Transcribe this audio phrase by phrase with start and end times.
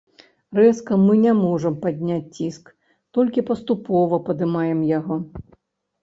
[0.59, 2.71] Рэзка мы не можам падняць ціск,
[3.17, 5.19] толькі паступова падымаем яго.